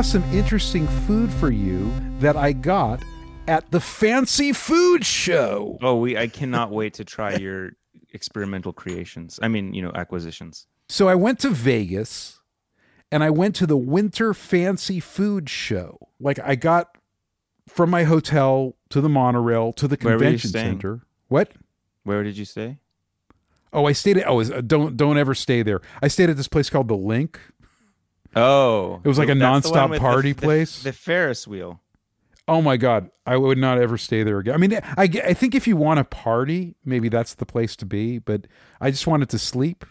have 0.00 0.06
some 0.06 0.24
interesting 0.32 0.88
food 1.06 1.30
for 1.30 1.50
you 1.50 1.92
that 2.20 2.34
I 2.34 2.52
got 2.52 3.02
at 3.46 3.70
the 3.70 3.80
Fancy 3.80 4.50
Food 4.50 5.04
Show. 5.04 5.76
Oh, 5.82 5.96
we 5.96 6.16
I 6.16 6.26
cannot 6.26 6.70
wait 6.70 6.94
to 6.94 7.04
try 7.04 7.34
your 7.34 7.72
experimental 8.14 8.72
creations. 8.72 9.38
I 9.42 9.48
mean, 9.48 9.74
you 9.74 9.82
know, 9.82 9.92
acquisitions. 9.94 10.66
So 10.88 11.06
I 11.08 11.16
went 11.16 11.38
to 11.40 11.50
Vegas 11.50 12.40
and 13.12 13.22
I 13.22 13.28
went 13.28 13.54
to 13.56 13.66
the 13.66 13.76
Winter 13.76 14.32
Fancy 14.32 15.00
Food 15.00 15.50
Show. 15.50 15.98
Like 16.18 16.38
I 16.42 16.54
got 16.54 16.96
from 17.68 17.90
my 17.90 18.04
hotel 18.04 18.78
to 18.88 19.02
the 19.02 19.10
monorail 19.10 19.74
to 19.74 19.86
the 19.86 19.98
Where 20.00 20.16
were 20.16 20.24
you 20.24 20.38
convention 20.38 20.50
center. 20.50 21.02
What? 21.28 21.52
Where 22.04 22.24
did 22.24 22.38
you 22.38 22.46
stay? 22.46 22.78
Oh, 23.70 23.84
I 23.84 23.92
stayed 23.92 24.16
at 24.16 24.26
oh, 24.26 24.36
was- 24.36 24.50
uh, 24.50 24.62
don't 24.62 24.96
don't 24.96 25.18
ever 25.18 25.34
stay 25.34 25.62
there. 25.62 25.82
I 26.00 26.08
stayed 26.08 26.30
at 26.30 26.38
this 26.38 26.48
place 26.48 26.70
called 26.70 26.88
the 26.88 26.96
Link. 26.96 27.38
Oh, 28.36 29.00
It 29.04 29.08
was 29.08 29.18
like 29.18 29.28
a 29.28 29.34
the 29.34 29.40
nonstop 29.40 29.98
party 29.98 30.32
the- 30.32 30.42
place? 30.42 30.82
The 30.82 30.92
Ferris 30.92 31.46
wheel. 31.48 31.80
Oh 32.48 32.60
my 32.62 32.76
god, 32.76 33.10
I 33.26 33.36
would 33.36 33.58
not 33.58 33.78
ever 33.78 33.96
stay 33.96 34.22
there 34.24 34.38
again. 34.38 34.54
I 34.54 34.56
mean, 34.56 34.74
I 34.74 35.02
I 35.24 35.34
think 35.34 35.54
if 35.54 35.68
you 35.68 35.76
want 35.76 35.98
to 35.98 36.04
party, 36.04 36.74
maybe 36.84 37.08
that's 37.08 37.34
the 37.34 37.46
place 37.46 37.76
to 37.76 37.86
be, 37.86 38.18
but 38.18 38.46
I 38.80 38.90
just 38.90 39.06
wanted 39.06 39.28
to 39.30 39.38
sleep. 39.38 39.84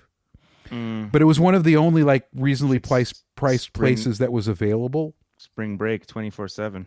Mm, 0.70 1.10
But 1.12 1.22
it 1.22 1.26
was 1.26 1.40
one 1.40 1.56
of 1.56 1.64
the 1.64 1.78
only 1.78 2.04
like 2.04 2.28
reasonably 2.36 2.80
priced 2.80 3.24
priced 3.36 3.66
Spring- 3.66 3.96
places 3.96 4.18
that 4.18 4.32
was 4.34 4.48
available. 4.50 5.16
spring 5.38 5.78
break, 5.78 6.06
twenty 6.06 6.30
four 6.30 6.48
seven. 6.50 6.86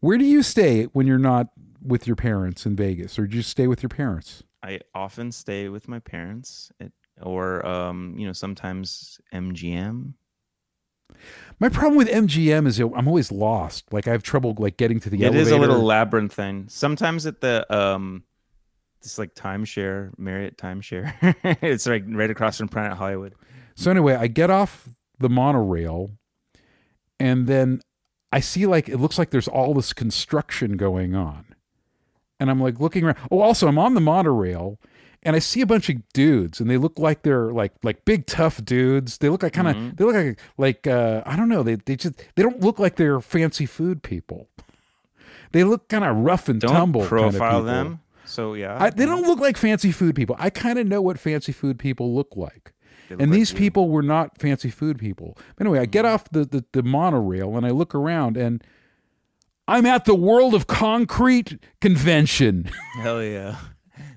Where 0.00 0.18
do 0.18 0.24
you 0.24 0.42
stay 0.42 0.84
when 0.84 1.06
you're 1.08 1.18
not 1.18 1.48
with 1.82 2.06
your 2.06 2.16
parents 2.16 2.64
in 2.64 2.76
Vegas, 2.76 3.18
or 3.18 3.26
do 3.26 3.36
you 3.36 3.42
stay 3.42 3.66
with 3.66 3.82
your 3.82 3.90
parents? 3.90 4.44
I 4.62 4.80
often 4.94 5.32
stay 5.32 5.68
with 5.68 5.88
my 5.88 5.98
parents, 5.98 6.70
at, 6.80 6.92
or 7.20 7.66
um, 7.66 8.14
you 8.16 8.24
know, 8.26 8.32
sometimes 8.32 9.20
MGM. 9.34 10.14
My 11.60 11.68
problem 11.68 11.96
with 11.96 12.08
MGM 12.08 12.66
is 12.66 12.80
I'm 12.80 13.06
always 13.06 13.30
lost. 13.30 13.92
Like 13.92 14.08
I 14.08 14.12
have 14.12 14.22
trouble 14.22 14.54
like 14.58 14.76
getting 14.76 15.00
to 15.00 15.10
the 15.10 15.16
it 15.22 15.26
elevator. 15.26 15.42
is 15.42 15.50
a 15.52 15.58
little 15.58 15.80
labyrinthine. 15.80 16.68
Sometimes 16.68 17.24
at 17.26 17.40
the 17.40 17.64
um, 17.74 18.24
it's 19.00 19.18
like 19.18 19.34
timeshare, 19.34 20.10
Marriott 20.18 20.56
timeshare. 20.56 21.12
it's 21.62 21.86
like 21.86 22.04
right 22.08 22.30
across 22.30 22.58
from 22.58 22.68
Planet 22.68 22.96
Hollywood. 22.96 23.34
So 23.74 23.90
anyway, 23.90 24.14
I 24.14 24.26
get 24.26 24.50
off 24.50 24.88
the 25.18 25.28
monorail, 25.28 26.10
and 27.18 27.46
then 27.46 27.80
I 28.32 28.40
see 28.40 28.66
like 28.66 28.88
it 28.88 28.98
looks 28.98 29.18
like 29.18 29.30
there's 29.30 29.48
all 29.48 29.74
this 29.74 29.92
construction 29.92 30.76
going 30.76 31.14
on, 31.14 31.46
and 32.40 32.50
I'm 32.50 32.60
like 32.60 32.80
looking 32.80 33.04
around. 33.04 33.18
Oh, 33.30 33.40
also 33.40 33.68
I'm 33.68 33.78
on 33.78 33.94
the 33.94 34.00
monorail, 34.00 34.78
and 35.24 35.36
I 35.36 35.38
see 35.38 35.60
a 35.60 35.66
bunch 35.66 35.88
of 35.88 35.96
dudes, 36.12 36.60
and 36.60 36.68
they 36.68 36.76
look 36.76 36.98
like 36.98 37.22
they're 37.22 37.52
like 37.52 37.72
like 37.82 38.04
big 38.04 38.26
tough 38.26 38.64
dudes. 38.64 39.18
They 39.18 39.28
look 39.28 39.42
like 39.42 39.52
kind 39.52 39.68
of 39.68 39.76
Mhm. 39.76 39.96
they 39.96 40.04
look 40.04 40.14
like 40.14 40.38
like 40.58 40.86
uh, 40.86 41.22
I 41.26 41.36
don't 41.36 41.48
know. 41.48 41.62
They 41.62 41.76
they 41.76 41.96
just 41.96 42.14
they 42.34 42.42
don't 42.42 42.60
look 42.60 42.78
like 42.78 42.96
they're 42.96 43.20
fancy 43.20 43.66
food 43.66 44.02
people. 44.02 44.48
They 45.52 45.64
look 45.64 45.88
kind 45.88 46.04
of 46.04 46.16
rough 46.16 46.48
and 46.48 46.60
Don't 46.60 46.72
tumble. 46.72 47.00
kind 47.06 47.12
of 47.26 47.30
profile 47.32 47.62
them. 47.62 48.00
So 48.24 48.54
yeah, 48.54 48.78
I, 48.80 48.88
they 48.90 49.04
don't 49.04 49.26
look 49.26 49.38
like 49.40 49.56
fancy 49.58 49.92
food 49.92 50.14
people. 50.16 50.34
I 50.38 50.48
kind 50.48 50.78
of 50.78 50.86
know 50.86 51.02
what 51.02 51.18
fancy 51.18 51.52
food 51.52 51.78
people 51.78 52.14
look 52.14 52.34
like. 52.36 52.72
Look 53.10 53.20
And 53.20 53.30
these 53.32 53.52
you. 53.52 53.58
people 53.58 53.90
were 53.90 54.02
not 54.02 54.38
fancy 54.38 54.70
food 54.70 54.98
people. 54.98 55.36
But 55.56 55.66
anyway, 55.66 55.80
I 55.80 55.84
get 55.86 56.06
off 56.06 56.30
the, 56.30 56.44
the, 56.46 56.64
the 56.72 56.82
monorail 56.82 57.56
and 57.56 57.66
I 57.66 57.70
look 57.70 57.94
around 57.94 58.38
and 58.38 58.64
I'm 59.68 59.84
at 59.84 60.06
the 60.06 60.14
World 60.14 60.54
of 60.54 60.66
Concrete 60.66 61.58
convention. 61.82 62.70
Hell 63.02 63.22
yeah. 63.22 63.56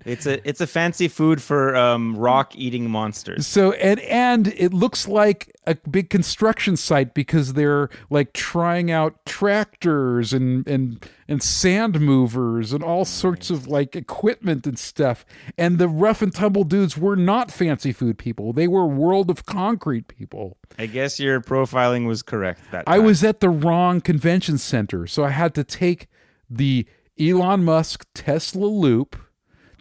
It's 0.06 0.26
a 0.26 0.48
it's 0.48 0.62
a 0.62 0.68
fancy 0.68 1.08
food 1.08 1.42
for 1.42 1.76
um, 1.76 2.16
rock 2.16 2.56
eating 2.56 2.90
monsters. 2.90 3.48
So 3.48 3.72
and 3.74 4.00
and 4.02 4.48
it 4.50 4.74
looks 4.74 5.08
like 5.08 5.56
a 5.66 5.76
big 5.76 6.10
construction 6.10 6.78
site 6.78 7.14
because 7.14 7.54
they're 7.54 7.90
like 8.10 8.34
trying 8.34 8.92
out 8.92 9.26
tractors 9.26 10.32
and 10.32 10.68
and 10.68 11.04
and 11.28 11.42
sand 11.42 12.00
movers 12.00 12.72
and 12.72 12.84
all 12.84 13.04
sorts 13.04 13.50
of 13.50 13.68
like 13.68 13.96
equipment 13.96 14.68
and 14.68 14.78
stuff. 14.78 15.26
And 15.58 15.80
the 15.80 15.88
rough 15.88 16.22
and 16.22 16.34
tumble 16.34 16.64
dudes 16.64 16.98
were 16.98 17.16
not 17.16 17.50
fancy 17.52 17.92
food 17.92 18.18
people. 18.18 18.54
They 18.54 18.68
were 18.68 18.86
World 18.86 19.30
of 19.32 19.46
Concrete 19.46 20.08
people. 20.08 20.58
I 20.78 20.86
guess 20.86 21.20
your 21.20 21.42
profiling 21.42 22.06
was 22.08 22.22
correct 22.22 22.62
that 22.72 22.84
I 22.86 23.00
was 23.00 23.24
at 23.24 23.40
the 23.40 23.50
wrong 23.50 24.02
convention 24.02 24.58
center, 24.58 25.08
so 25.08 25.24
I 25.24 25.30
had 25.30 25.56
to 25.56 25.64
take 25.64 26.08
the 26.48 26.86
Elon 27.20 27.64
Musk 27.64 28.06
Tesla 28.14 28.68
loop 28.68 29.16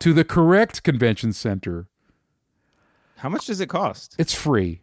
to 0.04 0.12
the 0.12 0.22
correct 0.22 0.82
convention 0.82 1.32
center. 1.32 1.86
How 3.16 3.30
much 3.30 3.46
does 3.46 3.58
it 3.62 3.70
cost? 3.70 4.14
It's 4.18 4.34
free. 4.34 4.82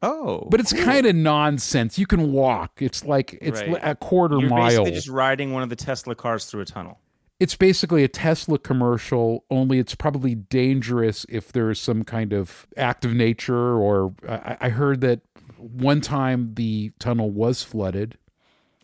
Oh, 0.00 0.48
But 0.50 0.60
it's 0.60 0.72
cool. 0.72 0.82
kind 0.82 1.04
of 1.04 1.14
nonsense. 1.14 1.98
You 1.98 2.06
can 2.06 2.32
walk. 2.32 2.80
It's 2.80 3.04
like 3.04 3.36
it's 3.42 3.60
Right. 3.60 3.78
a 3.82 3.94
quarter 3.94 4.38
You're 4.38 4.48
mile. 4.48 4.68
basically 4.68 4.92
just 4.92 5.08
riding 5.10 5.52
one 5.52 5.62
of 5.62 5.68
the 5.68 5.76
Tesla 5.76 6.14
cars 6.14 6.46
through 6.46 6.62
a 6.62 6.64
tunnel. 6.64 7.00
It's 7.38 7.54
basically 7.54 8.02
a 8.02 8.08
Tesla 8.08 8.58
commercial, 8.58 9.44
only 9.50 9.78
it's 9.78 9.94
probably 9.94 10.34
dangerous 10.34 11.26
if 11.28 11.52
there's 11.52 11.78
some 11.78 12.02
kind 12.02 12.32
of 12.32 12.66
act 12.78 13.04
of 13.04 13.12
nature 13.12 13.74
or 13.76 14.14
I, 14.26 14.56
I 14.58 14.68
heard 14.70 15.02
that 15.02 15.20
one 15.58 16.00
time 16.00 16.54
the 16.54 16.92
tunnel 16.98 17.30
was 17.30 17.62
flooded. 17.62 18.16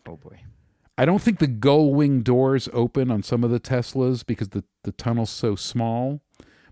Oh 0.07 0.17
boy. 0.17 0.39
I 0.97 1.05
don't 1.05 1.21
think 1.21 1.39
the 1.39 1.47
gull 1.47 1.93
wing 1.93 2.21
doors 2.21 2.69
open 2.71 3.09
on 3.09 3.23
some 3.23 3.43
of 3.43 3.49
the 3.49 3.59
Teslas 3.59 4.25
because 4.25 4.49
the, 4.49 4.63
the 4.83 4.91
tunnel's 4.91 5.31
so 5.31 5.55
small. 5.55 6.21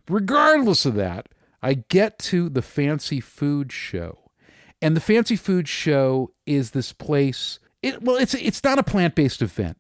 Regardless 0.08 0.86
of 0.86 0.96
that, 0.96 1.30
I 1.62 1.74
get 1.74 2.20
to 2.20 2.50
the 2.50 2.62
fancy 2.62 3.20
food 3.20 3.72
show. 3.72 4.20
And 4.82 4.96
the 4.96 5.02
fancy 5.02 5.36
food 5.36 5.68
show 5.68 6.34
is 6.46 6.72
this 6.72 6.92
place. 6.92 7.60
It, 7.82 8.02
well, 8.02 8.16
it's 8.16 8.34
it's 8.34 8.64
not 8.64 8.80
a 8.80 8.84
plant 8.84 9.16
based 9.16 9.42
event. 9.42 9.78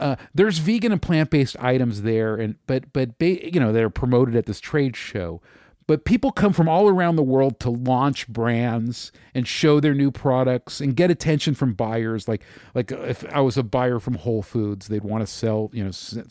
Uh, 0.00 0.16
there's 0.34 0.58
vegan 0.58 0.92
and 0.92 1.00
plant 1.00 1.30
based 1.30 1.56
items 1.58 2.02
there, 2.02 2.36
and 2.36 2.56
but 2.66 2.92
but 2.92 3.10
you 3.20 3.60
know 3.60 3.72
they're 3.72 3.90
promoted 3.90 4.36
at 4.36 4.46
this 4.46 4.60
trade 4.60 4.96
show. 4.96 5.40
But 5.86 6.04
people 6.04 6.32
come 6.32 6.52
from 6.52 6.68
all 6.68 6.88
around 6.88 7.16
the 7.16 7.22
world 7.22 7.60
to 7.60 7.70
launch 7.70 8.26
brands 8.28 9.12
and 9.34 9.46
show 9.46 9.80
their 9.80 9.94
new 9.94 10.10
products 10.10 10.80
and 10.80 10.96
get 10.96 11.10
attention 11.10 11.54
from 11.54 11.74
buyers. 11.74 12.26
Like 12.26 12.42
like 12.74 12.90
if 12.90 13.24
I 13.32 13.40
was 13.40 13.56
a 13.56 13.62
buyer 13.62 13.98
from 13.98 14.14
Whole 14.14 14.42
Foods, 14.42 14.88
they'd 14.88 15.04
want 15.04 15.22
to 15.22 15.26
sell 15.26 15.70
you 15.72 15.84
know 15.84 15.90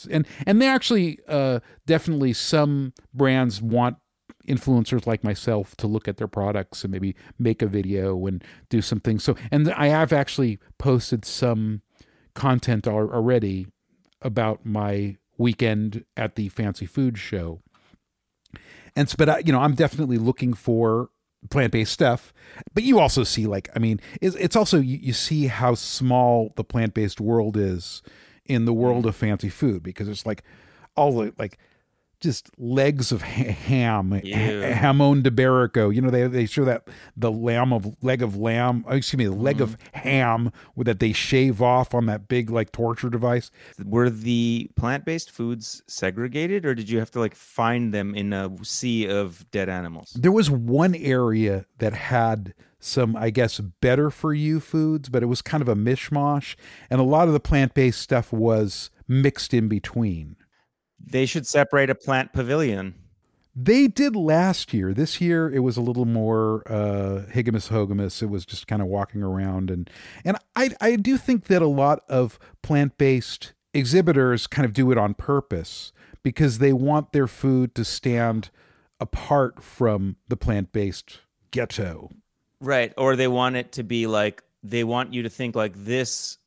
and 0.09 0.27
and 0.45 0.61
they 0.61 0.67
actually 0.67 1.19
uh, 1.27 1.59
definitely 1.85 2.33
some 2.33 2.93
brands 3.13 3.61
want 3.61 3.97
influencers 4.47 5.07
like 5.07 5.23
myself 5.23 5.75
to 5.77 5.87
look 5.87 6.07
at 6.07 6.17
their 6.17 6.27
products 6.27 6.83
and 6.83 6.91
maybe 6.91 7.15
make 7.39 7.61
a 7.61 7.67
video 7.67 8.25
and 8.25 8.43
do 8.69 8.81
some 8.81 8.99
things. 8.99 9.23
So, 9.23 9.35
and 9.51 9.71
I 9.71 9.87
have 9.87 10.11
actually 10.11 10.59
posted 10.77 11.25
some 11.25 11.81
content 12.33 12.87
already 12.87 13.67
about 14.21 14.65
my 14.65 15.17
weekend 15.37 16.05
at 16.17 16.35
the 16.35 16.49
fancy 16.49 16.85
food 16.85 17.17
show. 17.17 17.61
And 18.95 19.09
so, 19.09 19.15
but 19.17 19.29
I, 19.29 19.37
you 19.39 19.51
know, 19.51 19.59
I'm 19.59 19.75
definitely 19.75 20.17
looking 20.17 20.53
for 20.53 21.09
plant-based 21.49 21.91
stuff. 21.91 22.33
But 22.73 22.83
you 22.83 22.99
also 22.99 23.23
see, 23.23 23.47
like, 23.47 23.69
I 23.75 23.79
mean, 23.79 23.99
it's, 24.21 24.35
it's 24.35 24.55
also 24.55 24.79
you, 24.79 24.97
you 24.97 25.13
see 25.13 25.47
how 25.47 25.75
small 25.75 26.53
the 26.55 26.63
plant-based 26.63 27.19
world 27.19 27.57
is 27.57 28.01
in 28.45 28.65
the 28.65 28.73
world 28.73 28.99
mm-hmm. 28.99 29.09
of 29.09 29.15
fancy 29.15 29.49
food 29.49 29.83
because 29.83 30.07
it's 30.07 30.25
like 30.25 30.43
all 30.95 31.19
the 31.19 31.33
like 31.37 31.57
just 32.23 32.49
legs 32.57 33.11
of 33.11 33.21
ham, 33.21 34.11
hamon 34.11 35.21
de 35.21 35.29
Iberico. 35.29 35.93
You 35.93 36.01
know, 36.01 36.09
they 36.09 36.25
they 36.27 36.45
show 36.45 36.65
that 36.65 36.87
the 37.15 37.31
lamb 37.31 37.71
of 37.71 37.95
leg 38.01 38.23
of 38.23 38.35
lamb, 38.35 38.85
oh, 38.87 38.95
excuse 38.95 39.17
me, 39.17 39.25
the 39.25 39.31
leg 39.31 39.61
of 39.61 39.77
mm-hmm. 39.77 40.09
ham 40.09 40.51
that 40.77 40.99
they 40.99 41.13
shave 41.13 41.61
off 41.61 41.93
on 41.93 42.07
that 42.07 42.27
big 42.27 42.49
like 42.49 42.71
torture 42.71 43.09
device. 43.09 43.51
Were 43.85 44.09
the 44.09 44.71
plant-based 44.75 45.29
foods 45.29 45.83
segregated, 45.85 46.65
or 46.65 46.73
did 46.73 46.89
you 46.89 46.99
have 46.99 47.11
to 47.11 47.19
like 47.19 47.35
find 47.35 47.93
them 47.93 48.15
in 48.15 48.33
a 48.33 48.49
sea 48.63 49.07
of 49.07 49.49
dead 49.51 49.69
animals? 49.69 50.13
There 50.19 50.31
was 50.31 50.49
one 50.49 50.95
area 50.95 51.65
that 51.77 51.93
had 51.93 52.53
some, 52.79 53.15
I 53.15 53.29
guess, 53.29 53.59
better 53.59 54.09
for 54.09 54.33
you 54.33 54.59
foods, 54.59 55.09
but 55.09 55.23
it 55.23 55.27
was 55.27 55.41
kind 55.41 55.61
of 55.61 55.69
a 55.69 55.75
mishmash, 55.75 56.55
and 56.89 56.99
a 56.99 57.03
lot 57.03 57.27
of 57.27 57.33
the 57.33 57.39
plant 57.39 57.73
based 57.73 58.01
stuff 58.01 58.33
was 58.33 58.89
mixed 59.07 59.53
in 59.53 59.67
between. 59.67 60.35
They 61.05 61.25
should 61.25 61.45
separate 61.45 61.89
a 61.89 61.95
plant 61.95 62.33
pavilion. 62.33 62.95
They 63.55 63.87
did 63.87 64.15
last 64.15 64.73
year. 64.73 64.93
This 64.93 65.21
year 65.21 65.51
it 65.51 65.59
was 65.59 65.77
a 65.77 65.81
little 65.81 66.05
more 66.05 66.63
uh 66.65 67.25
higamus 67.31 67.69
hogamus. 67.69 68.21
It 68.21 68.27
was 68.27 68.45
just 68.45 68.67
kind 68.67 68.81
of 68.81 68.87
walking 68.87 69.21
around 69.21 69.69
and 69.69 69.89
and 70.25 70.37
I 70.55 70.71
I 70.81 70.95
do 70.95 71.17
think 71.17 71.45
that 71.45 71.61
a 71.61 71.67
lot 71.67 72.03
of 72.09 72.39
plant-based 72.63 73.53
exhibitors 73.73 74.47
kind 74.47 74.65
of 74.65 74.73
do 74.73 74.91
it 74.91 74.97
on 74.97 75.13
purpose 75.13 75.91
because 76.23 76.57
they 76.57 76.73
want 76.73 77.11
their 77.11 77.27
food 77.27 77.75
to 77.75 77.85
stand 77.85 78.49
apart 78.99 79.61
from 79.61 80.15
the 80.29 80.37
plant-based 80.37 81.19
ghetto. 81.51 82.09
Right. 82.59 82.93
Or 82.97 83.15
they 83.15 83.27
want 83.27 83.55
it 83.55 83.73
to 83.73 83.83
be 83.83 84.07
like 84.07 84.41
they 84.63 84.83
want 84.83 85.13
you 85.13 85.23
to 85.23 85.29
think 85.29 85.55
like 85.55 85.73
this 85.75 86.39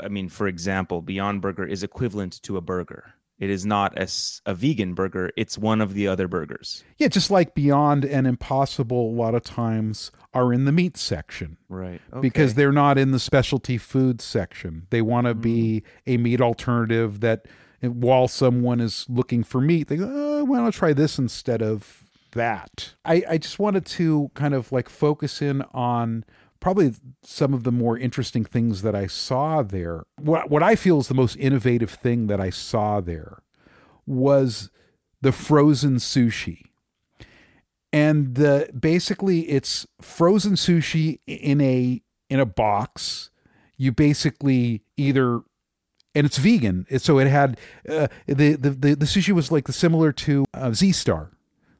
I 0.00 0.08
mean, 0.08 0.28
for 0.28 0.48
example, 0.48 1.02
Beyond 1.02 1.40
Burger 1.40 1.66
is 1.66 1.82
equivalent 1.82 2.42
to 2.42 2.56
a 2.56 2.60
burger. 2.60 3.14
It 3.42 3.50
is 3.50 3.66
not 3.66 3.98
a 3.98 4.54
vegan 4.54 4.94
burger. 4.94 5.32
It's 5.36 5.58
one 5.58 5.80
of 5.80 5.94
the 5.94 6.06
other 6.06 6.28
burgers. 6.28 6.84
Yeah, 6.96 7.08
just 7.08 7.28
like 7.28 7.56
Beyond 7.56 8.04
and 8.04 8.24
Impossible, 8.24 9.10
a 9.10 9.16
lot 9.16 9.34
of 9.34 9.42
times 9.42 10.12
are 10.32 10.52
in 10.52 10.64
the 10.64 10.70
meat 10.70 10.96
section 10.96 11.56
Right. 11.68 12.00
because 12.20 12.54
they're 12.54 12.70
not 12.70 12.98
in 12.98 13.10
the 13.10 13.18
specialty 13.18 13.78
food 13.78 14.20
section. 14.20 14.86
They 14.90 15.02
want 15.02 15.26
to 15.26 15.32
hmm. 15.32 15.40
be 15.40 15.82
a 16.06 16.18
meat 16.18 16.40
alternative 16.40 17.18
that, 17.18 17.48
eh, 17.82 17.88
while 17.88 18.28
someone 18.28 18.78
is 18.78 19.06
looking 19.08 19.42
for 19.42 19.60
meat, 19.60 19.88
they 19.88 19.96
go, 19.96 20.08
oh, 20.08 20.44
why 20.44 20.58
don't 20.58 20.68
I 20.68 20.70
try 20.70 20.92
this 20.92 21.18
instead 21.18 21.62
of 21.62 22.04
that? 22.34 22.94
I, 23.04 23.24
I 23.28 23.38
just 23.38 23.58
wanted 23.58 23.86
to 23.86 24.30
kind 24.34 24.54
of 24.54 24.70
like 24.70 24.88
focus 24.88 25.42
in 25.42 25.62
on 25.74 26.24
probably 26.62 26.94
some 27.22 27.52
of 27.52 27.64
the 27.64 27.72
more 27.72 27.98
interesting 27.98 28.44
things 28.44 28.80
that 28.82 28.94
I 28.94 29.06
saw 29.08 29.62
there. 29.62 30.04
What, 30.18 30.48
what 30.48 30.62
I 30.62 30.76
feel 30.76 31.00
is 31.00 31.08
the 31.08 31.14
most 31.14 31.36
innovative 31.36 31.90
thing 31.90 32.28
that 32.28 32.40
I 32.40 32.50
saw 32.50 33.00
there 33.00 33.42
was 34.06 34.70
the 35.20 35.32
frozen 35.32 35.96
sushi. 35.96 36.62
And 37.92 38.40
uh, 38.40 38.66
basically 38.78 39.40
it's 39.50 39.86
frozen 40.00 40.52
sushi 40.54 41.18
in 41.26 41.60
a 41.60 42.00
in 42.30 42.40
a 42.40 42.46
box. 42.46 43.30
You 43.76 43.92
basically 43.92 44.82
either 44.96 45.40
and 46.14 46.26
it's 46.26 46.38
vegan. 46.38 46.86
So 46.98 47.18
it 47.18 47.26
had 47.26 47.58
uh, 47.88 48.06
the, 48.26 48.54
the 48.54 48.70
the 48.70 48.94
the 48.96 49.06
sushi 49.06 49.32
was 49.34 49.52
like 49.52 49.66
the 49.66 49.72
similar 49.74 50.12
to 50.12 50.44
uh, 50.54 50.68
Zeastar 50.68 51.30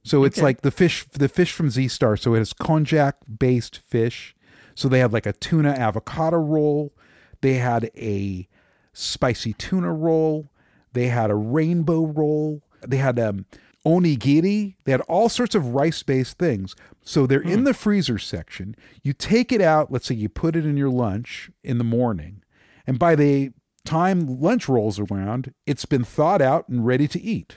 so 0.04 0.24
it's 0.24 0.38
Okay. 0.38 0.44
like 0.44 0.62
the 0.62 0.70
fish 0.72 1.06
the 1.12 1.28
fish 1.28 1.52
from 1.52 1.68
Zeastar 1.68 2.18
so 2.18 2.34
it 2.34 2.38
has 2.38 2.52
konjac 2.52 3.12
based 3.38 3.78
fish 3.86 4.34
so 4.74 4.88
they 4.88 5.00
had 5.00 5.12
like 5.12 5.26
a 5.26 5.32
tuna 5.32 5.70
avocado 5.70 6.38
roll. 6.38 6.92
They 7.40 7.54
had 7.54 7.90
a 7.96 8.48
spicy 8.92 9.52
tuna 9.54 9.92
roll. 9.92 10.50
They 10.92 11.08
had 11.08 11.30
a 11.30 11.34
rainbow 11.34 12.06
roll. 12.06 12.62
They 12.86 12.98
had 12.98 13.18
um 13.18 13.46
onigiri. 13.84 14.76
They 14.84 14.92
had 14.92 15.00
all 15.02 15.28
sorts 15.28 15.54
of 15.54 15.74
rice 15.74 16.02
based 16.02 16.38
things. 16.38 16.74
So 17.02 17.26
they're 17.26 17.40
in 17.40 17.64
the 17.64 17.74
freezer 17.74 18.18
section. 18.18 18.76
You 19.02 19.12
take 19.12 19.52
it 19.52 19.60
out. 19.60 19.90
Let's 19.90 20.06
say 20.06 20.14
you 20.14 20.28
put 20.28 20.54
it 20.56 20.64
in 20.64 20.76
your 20.76 20.90
lunch 20.90 21.50
in 21.64 21.78
the 21.78 21.84
morning. 21.84 22.42
And 22.86 22.98
by 22.98 23.14
the 23.14 23.50
time 23.84 24.40
lunch 24.40 24.68
rolls 24.68 25.00
around 25.00 25.52
it's 25.66 25.84
been 25.84 26.04
thawed 26.04 26.40
out 26.40 26.68
and 26.68 26.86
ready 26.86 27.08
to 27.08 27.20
eat. 27.20 27.56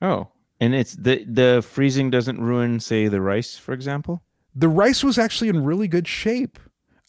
Oh, 0.00 0.28
and 0.60 0.74
it's 0.74 0.94
the 0.94 1.24
the 1.24 1.64
freezing 1.66 2.10
doesn't 2.10 2.40
ruin, 2.40 2.80
say, 2.80 3.08
the 3.08 3.20
rice, 3.20 3.56
for 3.56 3.72
example. 3.72 4.22
The 4.58 4.68
rice 4.68 5.04
was 5.04 5.18
actually 5.18 5.48
in 5.48 5.64
really 5.64 5.88
good 5.88 6.08
shape. 6.08 6.58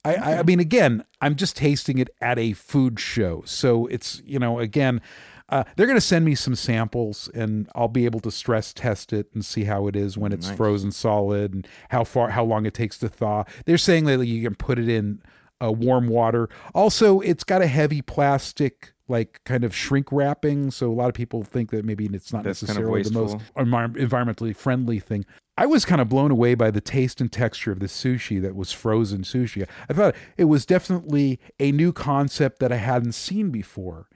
I, 0.05 0.15
I, 0.15 0.39
I 0.39 0.43
mean, 0.43 0.59
again, 0.59 1.03
I'm 1.19 1.35
just 1.35 1.57
tasting 1.57 1.97
it 1.97 2.09
at 2.21 2.39
a 2.39 2.53
food 2.53 2.99
show, 2.99 3.43
so 3.45 3.85
it's 3.87 4.21
you 4.25 4.39
know, 4.39 4.59
again, 4.59 5.01
uh, 5.49 5.63
they're 5.75 5.87
going 5.87 5.97
to 5.97 6.01
send 6.01 6.23
me 6.23 6.35
some 6.35 6.55
samples, 6.55 7.29
and 7.33 7.67
I'll 7.75 7.87
be 7.89 8.05
able 8.05 8.19
to 8.21 8.31
stress 8.31 8.71
test 8.71 9.11
it 9.11 9.27
and 9.33 9.43
see 9.43 9.63
how 9.65 9.87
it 9.87 9.95
is 9.95 10.17
when 10.17 10.31
it's 10.31 10.47
Nice. 10.47 10.57
frozen 10.57 10.91
solid 10.91 11.53
and 11.53 11.67
how 11.89 12.03
far, 12.03 12.29
how 12.29 12.45
long 12.45 12.65
it 12.65 12.73
takes 12.73 12.97
to 12.99 13.09
thaw. 13.09 13.43
They're 13.65 13.77
saying 13.77 14.05
that 14.05 14.25
you 14.25 14.41
can 14.43 14.55
put 14.55 14.79
it 14.79 14.87
in 14.87 15.21
uh, 15.61 15.71
warm 15.71 16.07
water. 16.07 16.49
Also, 16.73 17.19
it's 17.19 17.43
got 17.43 17.61
a 17.61 17.67
heavy 17.67 18.01
plastic. 18.01 18.93
Like 19.09 19.41
kind 19.43 19.63
of 19.63 19.75
shrink 19.75 20.11
wrapping, 20.11 20.71
so 20.71 20.91
a 20.91 20.93
lot 20.93 21.07
of 21.07 21.15
people 21.15 21.43
think 21.43 21.71
that 21.71 21.83
maybe 21.83 22.05
it's 22.05 22.31
not 22.31 22.43
That's 22.43 22.63
kind 22.63 22.77
of 22.77 22.85
necessarily 22.85 23.03
the 23.03 23.11
most 23.11 23.37
environmentally 23.57 24.55
friendly 24.55 24.99
thing. 24.99 25.25
I 25.57 25.65
was 25.65 25.83
kind 25.83 25.99
of 25.99 26.07
blown 26.07 26.31
away 26.31 26.55
by 26.55 26.71
the 26.71 26.79
taste 26.79 27.19
and 27.19 27.31
texture 27.31 27.71
of 27.71 27.79
the 27.79 27.87
sushi 27.87 28.41
that 28.41 28.55
was 28.55 28.71
frozen 28.71 29.23
sushi. 29.23 29.67
I 29.89 29.93
thought 29.93 30.15
it 30.37 30.45
was 30.45 30.65
definitely 30.65 31.39
a 31.59 31.73
new 31.73 31.91
concept 31.91 32.59
that 32.59 32.71
I 32.71 32.77
hadn't 32.77 33.13
seen 33.13 33.49
before. 33.49 34.07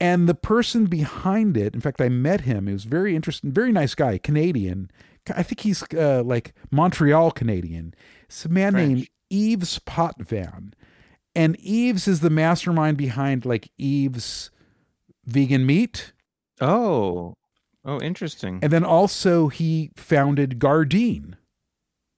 And 0.00 0.28
the 0.28 0.34
person 0.34 0.84
behind 0.84 1.56
it, 1.56 1.74
in 1.74 1.80
fact, 1.80 2.00
I 2.00 2.10
met 2.10 2.42
him. 2.42 2.66
He 2.66 2.74
was 2.74 2.84
very 2.84 3.16
interesting, 3.16 3.52
very 3.52 3.72
nice 3.72 3.94
guy, 3.94 4.18
Canadian. 4.18 4.90
I 5.34 5.42
think 5.42 5.60
he's 5.60 5.82
uh, 5.94 6.22
like 6.22 6.52
Montreal 6.70 7.30
Canadian. 7.30 7.94
It's 8.24 8.44
a 8.44 8.50
man 8.50 8.72
French. 8.72 8.88
named 8.88 9.08
Yves 9.30 9.78
Potvin. 9.80 10.74
And 11.36 11.56
Yves 11.60 12.08
is 12.08 12.20
the 12.20 12.30
mastermind 12.30 12.96
behind 12.96 13.44
like 13.44 13.70
Yves 13.78 14.50
Vegan 15.24 15.66
Meat. 15.66 16.12
Oh, 16.60 17.34
oh, 17.84 18.00
interesting. 18.00 18.58
And 18.62 18.72
then 18.72 18.84
also 18.84 19.48
he 19.48 19.90
founded 19.96 20.58
Gardein. 20.58 21.34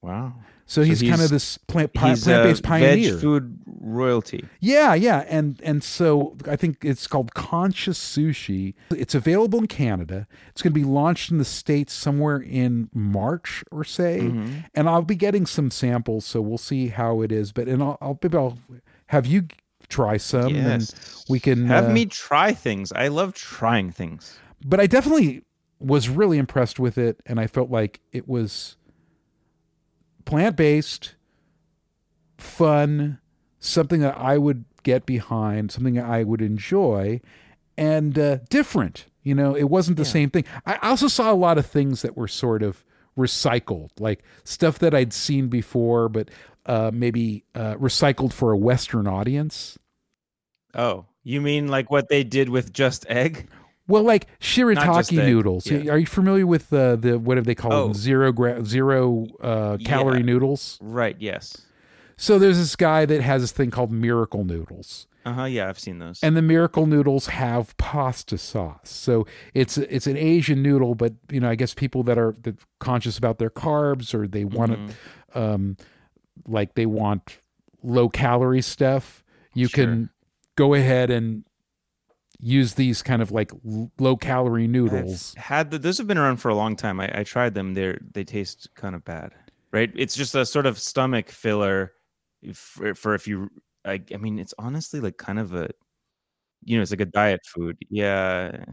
wow. 0.02 0.34
So, 0.70 0.82
he's, 0.82 1.00
kind 1.00 1.22
of 1.22 1.30
this 1.30 1.56
plant 1.56 1.94
pi- 1.94 2.10
He's 2.10 2.24
plant-based 2.24 2.60
a 2.60 2.62
pioneer. 2.68 3.12
veg 3.14 3.20
food 3.22 3.58
royalty. 3.80 4.44
Yeah, 4.60 4.92
yeah, 4.92 5.24
and 5.26 5.58
and 5.64 5.82
so 5.82 6.36
I 6.46 6.56
think 6.56 6.84
it's 6.84 7.06
called 7.06 7.32
Konscious 7.32 7.98
Sushi. 7.98 8.74
It's 8.90 9.14
available 9.14 9.60
in 9.60 9.66
Canada. 9.66 10.26
It's 10.50 10.60
going 10.60 10.74
to 10.74 10.78
be 10.78 10.84
launched 10.84 11.30
in 11.30 11.38
the 11.38 11.46
states 11.46 11.94
somewhere 11.94 12.36
in 12.38 12.90
March 12.92 13.64
or 13.72 13.82
say, 13.82 14.18
Mm-hmm. 14.20 14.58
and 14.74 14.90
I'll 14.90 15.00
be 15.00 15.14
getting 15.16 15.46
some 15.46 15.70
samples, 15.70 16.26
so 16.26 16.42
we'll 16.42 16.58
see 16.58 16.88
how 16.88 17.22
it 17.22 17.32
is. 17.32 17.50
But 17.50 17.66
and 17.66 17.82
I'll, 17.82 17.96
I'll 18.02 18.18
maybe 18.22 18.36
I'll 18.36 18.58
have 19.08 19.26
you 19.26 19.48
try 19.88 20.16
some, 20.16 20.54
yes. 20.54 20.90
and 20.92 21.30
we 21.30 21.40
can 21.40 21.66
have 21.66 21.86
uh, 21.86 21.90
me 21.90 22.06
try 22.06 22.52
things. 22.52 22.92
I 22.92 23.08
love 23.08 23.34
trying 23.34 23.90
things. 23.90 24.38
but 24.64 24.80
I 24.80 24.86
definitely 24.86 25.42
was 25.80 26.08
really 26.08 26.38
impressed 26.38 26.78
with 26.78 26.98
it, 26.98 27.20
and 27.26 27.38
I 27.40 27.46
felt 27.46 27.70
like 27.70 28.00
it 28.12 28.28
was 28.28 28.76
plant 30.24 30.56
based, 30.56 31.14
fun, 32.36 33.18
something 33.58 34.00
that 34.00 34.16
I 34.16 34.38
would 34.38 34.64
get 34.82 35.06
behind, 35.06 35.72
something 35.72 35.94
that 35.94 36.06
I 36.06 36.24
would 36.24 36.42
enjoy, 36.42 37.20
and 37.76 38.18
uh, 38.18 38.38
different. 38.48 39.06
You 39.22 39.34
know, 39.34 39.54
it 39.54 39.64
wasn't 39.64 39.98
the 39.98 40.06
same 40.06 40.30
thing. 40.30 40.44
I 40.64 40.76
also 40.76 41.06
saw 41.06 41.30
a 41.30 41.34
lot 41.34 41.58
of 41.58 41.66
things 41.66 42.00
that 42.00 42.16
were 42.16 42.28
sort 42.28 42.62
of 42.62 42.82
recycled, 43.18 43.90
like 43.98 44.22
stuff 44.44 44.78
that 44.78 44.94
I'd 44.94 45.12
seen 45.12 45.48
before, 45.48 46.08
but 46.08 46.30
uh, 46.68 46.90
maybe 46.94 47.44
uh, 47.54 47.74
recycled 47.74 48.32
for 48.32 48.52
a 48.52 48.56
Western 48.56 49.06
audience. 49.08 49.76
Oh, 50.74 51.06
you 51.24 51.40
mean 51.40 51.68
like 51.68 51.90
what 51.90 52.08
they 52.08 52.22
did 52.24 52.48
with 52.48 52.72
just 52.72 53.06
egg? 53.08 53.48
Well, 53.86 54.02
like 54.02 54.26
shirataki 54.38 55.16
noodles. 55.16 55.66
yeah. 55.66 55.90
Are 55.90 55.98
you 55.98 56.04
familiar 56.06 56.46
with 56.46 56.70
uh, 56.72 56.96
the 56.96 57.18
what 57.18 57.36
do 57.36 57.40
they 57.40 57.54
call 57.54 57.72
Oh. 57.72 57.84
them? 57.88 57.94
Zero 57.94 58.32
gra- 58.32 58.64
zero 58.64 59.26
uh, 59.40 59.78
calorie 59.84 60.18
Yeah. 60.18 60.24
noodles. 60.26 60.78
Right. 60.82 61.16
Yes. 61.18 61.56
So 62.18 62.38
there's 62.38 62.58
this 62.58 62.76
guy 62.76 63.06
that 63.06 63.22
has 63.22 63.42
this 63.42 63.52
thing 63.52 63.70
called 63.70 63.92
miracle 63.92 64.44
noodles, 64.44 65.06
Uh 65.24 65.32
huh. 65.32 65.44
Yeah, 65.44 65.68
I've 65.68 65.78
seen 65.78 66.00
those. 66.00 66.18
and 66.22 66.36
the 66.36 66.42
miracle 66.42 66.84
noodles 66.84 67.28
have 67.28 67.74
pasta 67.78 68.36
sauce. 68.36 68.90
So 68.90 69.24
it's 69.54 69.78
it's 69.78 70.06
an 70.06 70.16
Asian 70.18 70.62
noodle, 70.62 70.94
but 70.94 71.14
you 71.30 71.40
know 71.40 71.48
I 71.48 71.54
guess 71.54 71.72
people 71.74 72.02
that 72.02 72.18
are 72.18 72.36
that 72.42 72.56
conscious 72.80 73.16
about 73.16 73.38
their 73.38 73.50
carbs 73.50 74.12
or 74.14 74.26
they 74.28 74.44
want 74.44 74.72
Mm-hmm. 74.72 75.38
um, 75.38 75.76
like 76.46 76.74
they 76.74 76.86
want 76.86 77.38
low 77.82 78.08
calorie 78.08 78.62
stuff, 78.62 79.22
you 79.54 79.68
can 79.68 80.10
go 80.56 80.74
ahead 80.74 81.10
and 81.10 81.44
use 82.40 82.74
these 82.74 83.02
kind 83.02 83.20
of 83.20 83.32
like 83.32 83.50
low 83.98 84.16
calorie 84.16 84.68
noodles. 84.68 85.34
I've 85.36 85.44
had 85.44 85.70
the, 85.70 85.78
those 85.78 85.98
have 85.98 86.06
been 86.06 86.18
around 86.18 86.36
for 86.38 86.48
a 86.48 86.54
long 86.54 86.76
time. 86.76 87.00
I, 87.00 87.20
I 87.20 87.24
tried 87.24 87.54
them. 87.54 87.74
They're 87.74 87.98
they 88.12 88.24
taste 88.24 88.68
kind 88.74 88.94
of 88.94 89.04
bad, 89.04 89.34
right? 89.72 89.90
It's 89.94 90.14
just 90.14 90.34
a 90.34 90.46
sort 90.46 90.66
of 90.66 90.78
stomach 90.78 91.30
filler 91.30 91.92
for, 92.54 92.94
for 92.94 93.14
if 93.14 93.26
you. 93.26 93.50
I, 93.84 94.02
I 94.12 94.16
mean, 94.18 94.38
it's 94.38 94.54
honestly 94.58 95.00
like 95.00 95.16
kind 95.16 95.38
of 95.38 95.54
a, 95.54 95.70
you 96.64 96.76
know, 96.76 96.82
it's 96.82 96.90
like 96.90 97.00
a 97.00 97.06
diet 97.06 97.40
food. 97.46 97.78
Yeah. 97.88 98.64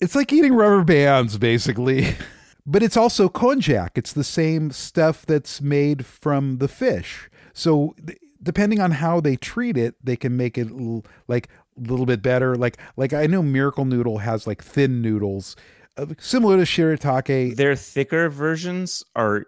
It's 0.00 0.14
like 0.14 0.32
eating 0.32 0.54
rubber 0.54 0.82
bands, 0.82 1.36
basically. 1.36 2.14
but 2.70 2.82
it's 2.82 2.96
also 2.96 3.28
konjac. 3.28 3.90
It's 3.96 4.12
the 4.12 4.24
same 4.24 4.70
stuff 4.70 5.26
that's 5.26 5.60
made 5.60 6.06
from 6.06 6.58
the 6.58 6.68
fish. 6.68 7.28
So 7.52 7.94
depending 8.42 8.80
on 8.80 8.92
how 8.92 9.20
they 9.20 9.36
treat 9.36 9.76
it, 9.76 9.94
they 10.02 10.16
can 10.16 10.36
make 10.36 10.56
it 10.56 10.68
l- 10.70 11.04
like 11.26 11.48
a 11.76 11.90
little 11.90 12.06
bit 12.06 12.22
better. 12.22 12.56
Like 12.56 12.78
like 12.96 13.12
I 13.12 13.26
know 13.26 13.42
Miracle 13.42 13.84
Noodle 13.84 14.18
has 14.18 14.46
like 14.46 14.62
thin 14.62 15.02
noodles, 15.02 15.56
uh, 15.96 16.06
similar 16.18 16.56
to 16.58 16.62
shirataki. 16.62 17.56
Their 17.56 17.74
thicker 17.74 18.28
versions 18.28 19.02
are 19.16 19.46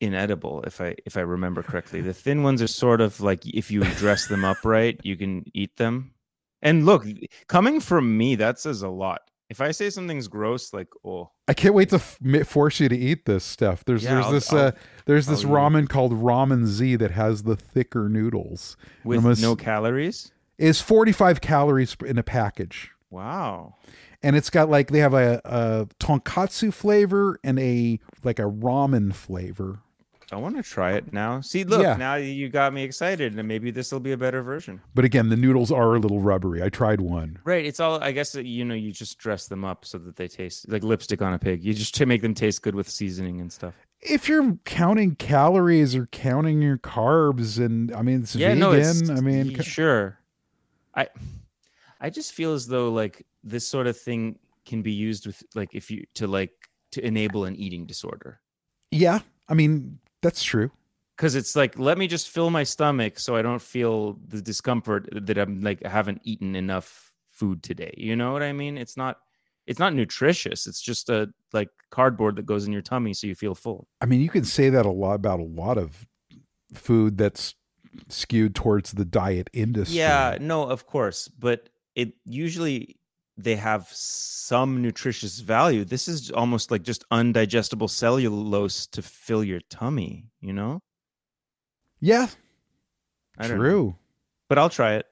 inedible 0.00 0.62
if 0.66 0.80
I 0.80 0.96
if 1.06 1.16
I 1.16 1.20
remember 1.20 1.62
correctly. 1.62 2.02
The 2.02 2.12
thin 2.12 2.42
ones 2.42 2.60
are 2.60 2.66
sort 2.66 3.00
of 3.00 3.20
like 3.20 3.46
if 3.46 3.70
you 3.70 3.82
dress 3.94 4.26
them 4.26 4.44
up 4.44 4.58
right, 4.64 5.00
you 5.02 5.16
can 5.16 5.44
eat 5.54 5.76
them. 5.76 6.12
And 6.60 6.86
look, 6.86 7.04
coming 7.48 7.80
from 7.80 8.16
me, 8.16 8.36
that 8.36 8.58
says 8.60 8.82
a 8.82 8.88
lot. 8.88 9.22
If 9.52 9.60
I 9.60 9.70
say 9.70 9.90
something's 9.90 10.28
gross, 10.28 10.72
like 10.72 10.88
oh, 11.04 11.30
I 11.46 11.52
can't 11.54 11.74
wait 11.74 11.90
to 11.90 11.96
f- 11.96 12.18
force 12.48 12.80
you 12.80 12.88
to 12.88 12.96
eat 12.96 13.26
this 13.26 13.44
stuff. 13.44 13.84
There's 13.84 14.02
Yeah, 14.02 14.14
there's 14.14 14.24
I'll- 14.26 14.32
this 14.32 14.52
I'll- 14.52 14.58
uh, 14.68 14.72
there's 15.04 15.26
this 15.26 15.44
I'll 15.44 15.50
it. 15.50 15.54
ramen 15.58 15.88
called 15.88 16.12
Ramen 16.12 16.64
Z 16.66 16.96
that 16.96 17.10
has 17.10 17.42
the 17.42 17.54
thicker 17.56 18.08
noodles. 18.08 18.76
with 19.04 19.18
Almost- 19.18 19.42
no 19.42 19.54
calories. 19.54 20.32
Is 20.58 20.80
45 20.80 21.40
calories 21.40 21.96
in 22.06 22.16
a 22.18 22.22
package. 22.22 22.90
Wow. 23.10 23.74
and 24.22 24.36
it's 24.36 24.48
got 24.50 24.70
like 24.70 24.90
they 24.90 25.00
have 25.00 25.12
a, 25.14 25.40
a 25.44 25.86
tonkatsu 26.00 26.72
flavor 26.72 27.38
and 27.44 27.58
a 27.58 27.98
like 28.24 28.38
a 28.38 28.44
ramen 28.44 29.12
flavor. 29.14 29.80
I 30.32 30.36
want 30.36 30.56
to 30.56 30.62
try 30.62 30.92
it 30.94 31.12
now. 31.12 31.40
See, 31.42 31.62
look, 31.64 31.82
Yeah. 31.82 31.96
now 31.96 32.14
you 32.14 32.48
got 32.48 32.72
me 32.72 32.82
excited, 32.82 33.38
and 33.38 33.46
maybe 33.46 33.70
this 33.70 33.92
will 33.92 34.00
be 34.00 34.12
a 34.12 34.16
better 34.16 34.42
version. 34.42 34.80
But 34.94 35.04
again, 35.04 35.28
the 35.28 35.36
noodles 35.36 35.70
are 35.70 35.94
a 35.94 35.98
little 35.98 36.20
rubbery. 36.20 36.62
I 36.62 36.70
tried 36.70 37.00
one. 37.00 37.38
Right. 37.44 37.64
It's 37.66 37.80
all. 37.80 38.02
I 38.02 38.12
guess 38.12 38.34
you 38.34 38.64
know 38.64 38.74
you 38.74 38.92
just 38.92 39.18
dress 39.18 39.46
them 39.46 39.64
up 39.64 39.84
so 39.84 39.98
that 39.98 40.16
they 40.16 40.28
taste 40.28 40.68
like 40.70 40.82
lipstick 40.82 41.20
on 41.22 41.34
a 41.34 41.38
pig. 41.38 41.62
You 41.62 41.74
just 41.74 41.94
to 41.96 42.06
make 42.06 42.22
them 42.22 42.34
taste 42.34 42.62
good 42.62 42.74
with 42.74 42.88
seasoning 42.88 43.40
and 43.40 43.52
stuff. 43.52 43.74
If 44.00 44.28
you're 44.28 44.56
counting 44.64 45.14
calories 45.16 45.94
or 45.94 46.06
counting 46.06 46.60
your 46.62 46.78
carbs, 46.78 47.58
and 47.64 47.94
I 47.94 48.02
mean 48.02 48.22
it's 48.22 48.34
yeah, 48.34 48.48
vegan. 48.48 48.60
no, 48.60 48.72
it's 48.72 49.08
I 49.10 49.20
mean, 49.20 49.56
sure. 49.60 50.18
I 50.94 51.08
I 52.00 52.10
just 52.10 52.32
feel 52.32 52.52
as 52.54 52.66
though 52.66 52.90
like 52.90 53.26
this 53.44 53.66
sort 53.66 53.86
of 53.86 53.96
thing 53.98 54.38
can 54.66 54.82
be 54.82 54.92
used 54.92 55.26
with 55.26 55.42
like 55.54 55.74
if 55.74 55.90
you 55.90 56.04
to 56.14 56.26
like 56.26 56.52
to 56.92 57.04
enable 57.06 57.44
an 57.44 57.54
eating 57.56 57.84
disorder. 57.86 58.40
yeah. 58.90 59.20
I 59.48 59.54
mean 59.54 59.98
that's 60.22 60.42
true. 60.42 60.70
Cuz 61.18 61.34
it's 61.34 61.54
like 61.54 61.78
let 61.78 61.98
me 61.98 62.08
just 62.08 62.30
fill 62.30 62.50
my 62.50 62.64
stomach 62.64 63.18
so 63.18 63.36
I 63.36 63.42
don't 63.42 63.62
feel 63.62 64.18
the 64.26 64.40
discomfort 64.40 65.08
that 65.12 65.36
I'm 65.36 65.60
like 65.62 65.84
I 65.84 65.88
haven't 65.88 66.22
eaten 66.24 66.56
enough 66.56 67.12
food 67.28 67.62
today. 67.62 67.94
You 67.96 68.16
know 68.16 68.32
what 68.32 68.42
I 68.42 68.52
mean? 68.52 68.78
It's 68.78 68.96
not 68.96 69.18
it's 69.66 69.78
not 69.78 69.94
nutritious. 69.94 70.66
It's 70.66 70.80
just 70.80 71.10
a 71.10 71.32
like 71.52 71.68
cardboard 71.90 72.36
that 72.36 72.46
goes 72.46 72.66
in 72.66 72.72
your 72.72 72.82
tummy 72.82 73.14
so 73.14 73.26
you 73.26 73.34
feel 73.34 73.54
full. 73.54 73.86
I 74.00 74.06
mean, 74.06 74.20
you 74.20 74.30
can 74.30 74.44
say 74.44 74.70
that 74.70 74.86
a 74.86 74.90
lot 74.90 75.14
about 75.14 75.40
a 75.40 75.44
lot 75.44 75.78
of 75.78 76.06
food 76.72 77.18
that's 77.18 77.54
skewed 78.08 78.54
towards 78.54 78.92
the 78.92 79.04
diet 79.04 79.50
industry. 79.52 79.98
Yeah, 79.98 80.38
no, 80.40 80.64
of 80.64 80.86
course, 80.86 81.28
but 81.28 81.68
it 81.94 82.14
usually 82.24 82.96
they 83.42 83.56
have 83.56 83.88
some 83.92 84.82
nutritious 84.82 85.40
value. 85.40 85.84
This 85.84 86.08
is 86.08 86.30
almost 86.30 86.70
like 86.70 86.82
just 86.82 87.04
undigestible 87.10 87.88
cellulose 87.90 88.86
to 88.88 89.02
fill 89.02 89.42
your 89.44 89.60
tummy, 89.70 90.26
you 90.40 90.52
know? 90.52 90.80
Yeah, 92.00 92.26
I 93.38 93.48
don't 93.48 93.58
know. 93.58 93.62
true. 93.62 93.96
But 94.48 94.58
I'll 94.58 94.70
try 94.70 94.94
it. 94.94 95.06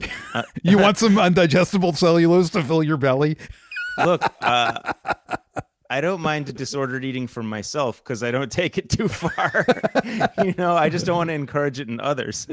Uh, 0.34 0.42
You 0.62 0.78
want 0.78 0.96
some 1.04 1.14
undigestible 1.16 1.94
cellulose 1.96 2.48
to 2.50 2.62
fill 2.64 2.82
your 2.82 2.96
belly? 2.96 3.36
look, 4.04 4.22
uh, 4.40 4.92
I 5.90 6.00
don't 6.00 6.22
mind 6.22 6.54
disordered 6.56 7.04
eating 7.04 7.26
for 7.26 7.42
myself 7.42 8.02
because 8.02 8.22
I 8.22 8.30
don't 8.30 8.50
take 8.50 8.78
it 8.78 8.88
too 8.88 9.08
far. 9.08 9.66
you 10.42 10.54
know, 10.56 10.74
I 10.74 10.88
just 10.88 11.04
don't 11.04 11.18
want 11.18 11.28
to 11.28 11.34
encourage 11.34 11.78
it 11.80 11.88
in 11.88 12.00
others. 12.00 12.46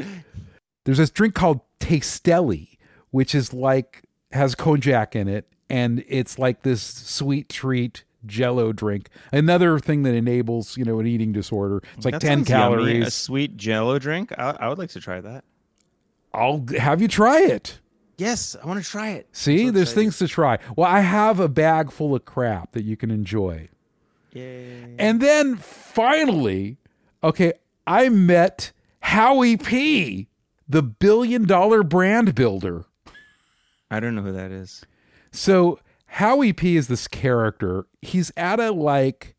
There's 0.84 0.98
this 0.98 1.10
drink 1.10 1.36
called 1.36 1.62
Tastelli, 1.80 2.78
which 3.12 3.34
is 3.34 3.54
like 3.54 4.04
has 4.32 4.56
konjac 4.56 5.16
in 5.16 5.28
it, 5.28 5.48
and 5.70 6.04
it's 6.08 6.40
like 6.40 6.62
this 6.64 6.82
sweet 6.82 7.50
treat 7.50 8.04
jello 8.26 8.72
drink. 8.74 9.10
Another 9.32 9.80
thing 9.80 10.04
that 10.04 10.14
enables, 10.14 10.78
you 10.78 10.84
know, 10.86 11.00
an 11.00 11.08
eating 11.08 11.32
disorder. 11.32 11.82
It's 11.96 12.06
like 12.06 12.14
That 12.14 12.22
10 12.22 12.46
calories 12.46 12.88
yummy. 12.94 13.06
A 13.06 13.12
sweet 13.12 13.58
jello 13.58 14.00
drink. 14.00 14.32
I, 14.38 14.56
I 14.60 14.68
would 14.70 14.78
like 14.78 14.90
to 14.92 15.00
try 15.00 15.22
that. 15.22 15.44
I'll 16.34 16.66
have 16.78 17.02
you 17.02 17.08
try 17.08 17.42
it. 17.42 17.80
Yes, 18.18 18.56
I 18.62 18.68
want 18.68 18.84
to 18.84 18.90
try 18.90 19.12
it. 19.12 19.30
See, 19.32 19.68
so 19.68 19.72
there's 19.72 19.94
things 19.94 20.18
to 20.18 20.28
try. 20.28 20.60
Well, 20.76 20.88
I 20.88 21.00
have 21.00 21.40
a 21.40 21.48
bag 21.48 21.90
full 21.92 22.14
of 22.14 22.26
crap 22.26 22.74
that 22.74 22.84
you 22.84 22.98
can 22.98 23.12
enjoy. 23.12 23.70
Yay. 24.34 24.96
And 25.00 25.22
then 25.22 25.56
finally, 25.56 26.78
okay, 27.24 27.54
I 27.88 28.10
met 28.10 28.74
Howie 29.00 29.56
P, 29.56 30.28
the 30.68 30.84
billion 30.84 31.48
dollar 31.48 31.82
brand 31.82 32.36
builder. 32.36 32.86
I 33.92 34.00
don't 34.00 34.16
know 34.16 34.22
who 34.22 34.32
that 34.32 34.52
is. 34.52 34.84
So 35.32 35.80
Howie 36.06 36.54
P 36.54 36.76
is 36.76 36.88
this 36.88 37.08
character. 37.08 37.86
He's 38.02 38.32
at 38.38 38.60
a 38.60 38.72
like. 38.72 39.36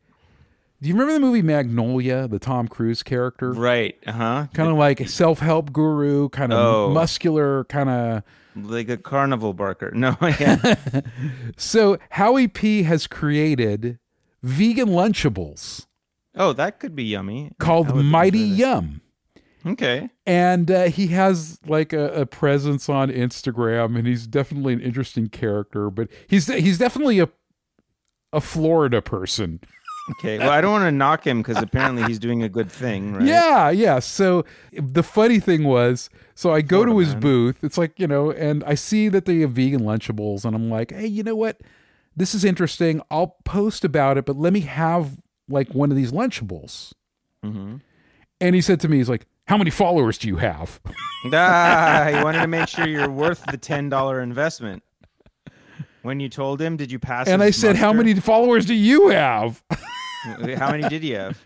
Do 0.82 0.88
you 0.88 0.94
remember 0.94 1.12
the 1.12 1.20
movie 1.20 1.42
Magnolia, 1.42 2.26
the 2.26 2.38
Tom 2.38 2.66
Cruise 2.66 3.02
character? 3.02 3.52
Right. 3.52 3.96
Uh 4.06 4.12
huh. 4.12 4.46
Kind 4.54 4.70
of 4.70 4.76
like 4.76 5.00
a 5.00 5.08
self 5.08 5.40
help 5.40 5.72
guru, 5.72 6.28
kind 6.30 6.52
of 6.52 6.58
Oh. 6.58 6.90
muscular, 6.90 7.64
kind 7.64 7.90
of. 7.90 8.22
Like 8.56 8.88
a 8.88 8.96
carnival 8.96 9.52
barker. 9.52 9.90
No, 9.94 10.16
yeah. 10.22 10.74
So 11.56 11.98
Howie 12.10 12.48
P 12.48 12.82
has 12.84 13.06
created 13.06 13.98
vegan 14.42 14.88
Lunchables 14.88 15.86
oh, 16.34 16.52
that 16.54 16.80
could 16.80 16.96
be 16.96 17.04
yummy. 17.04 17.52
Called 17.58 17.94
Mighty. 17.94 18.38
Yum. 18.38 19.02
Okay. 19.66 20.08
and 20.26 20.70
uh, 20.70 20.84
he 20.84 21.08
has 21.08 21.58
like 21.66 21.92
a, 21.92 22.12
a 22.22 22.26
presence 22.26 22.88
on 22.88 23.10
Instagram, 23.10 23.98
and 23.98 24.06
he's 24.06 24.26
definitely 24.26 24.72
an 24.72 24.80
interesting 24.80 25.28
character. 25.28 25.90
But 25.90 26.08
he's 26.28 26.46
he's 26.46 26.78
definitely 26.78 27.18
a 27.20 27.28
a 28.32 28.40
Florida 28.40 29.02
person. 29.02 29.60
Okay. 30.12 30.38
Well, 30.38 30.50
I 30.50 30.60
don't 30.60 30.72
want 30.72 30.84
to 30.84 30.92
knock 30.92 31.24
him 31.26 31.42
because 31.42 31.62
apparently 31.62 32.02
he's 32.04 32.18
doing 32.18 32.42
a 32.42 32.48
good 32.48 32.70
thing, 32.72 33.12
right? 33.14 33.26
Yeah, 33.26 33.70
yeah. 33.70 33.98
So 34.00 34.44
the 34.72 35.02
funny 35.02 35.38
thing 35.38 35.62
was, 35.64 36.10
so 36.34 36.52
I 36.52 36.62
go 36.62 36.84
to 36.84 36.98
his 36.98 37.10
man. 37.12 37.20
booth. 37.20 37.62
It's 37.62 37.78
like 37.78 37.98
you 38.00 38.06
know, 38.06 38.30
and 38.32 38.64
I 38.64 38.74
see 38.74 39.08
that 39.08 39.24
they 39.26 39.40
have 39.40 39.52
vegan 39.52 39.82
Lunchables, 39.82 40.44
and 40.44 40.56
I'm 40.56 40.68
like, 40.70 40.90
hey, 40.92 41.06
you 41.06 41.22
know 41.22 41.36
what? 41.36 41.60
This 42.16 42.34
is 42.34 42.44
interesting. 42.44 43.02
I'll 43.10 43.36
post 43.44 43.84
about 43.84 44.16
it, 44.18 44.24
but 44.24 44.36
let 44.36 44.52
me 44.52 44.60
have 44.60 45.18
like 45.48 45.72
one 45.74 45.90
of 45.90 45.96
these 45.96 46.12
Lunchables. 46.12 46.92
hmm 47.44 47.76
And 48.40 48.54
he 48.54 48.60
said 48.60 48.80
to 48.80 48.88
me, 48.88 48.96
he's 48.96 49.08
like, 49.08 49.26
how 49.50 49.56
many 49.58 49.70
followers 49.70 50.16
do 50.16 50.28
you 50.28 50.36
have? 50.36 50.80
Ah, 51.32 52.08
he 52.16 52.22
wanted 52.22 52.40
to 52.40 52.46
make 52.46 52.68
sure 52.74 52.86
you're 52.86 53.10
worth 53.10 53.44
the 53.50 53.56
ten 53.58 53.88
dollar 53.88 54.20
investment. 54.20 54.84
When 56.02 56.20
you 56.20 56.28
told 56.28 56.62
him, 56.62 56.76
did 56.76 56.92
you 56.92 57.00
pass? 57.00 57.26
and 57.26 57.42
I 57.42 57.50
said, 57.50 57.74
how 57.74 57.92
many 57.92 58.14
followers 58.14 58.64
do 58.64 58.74
you 58.74 59.08
have? 59.08 59.62
How 60.56 60.70
many 60.70 60.86
did 60.88 61.02
you 61.02 61.16
have? 61.16 61.42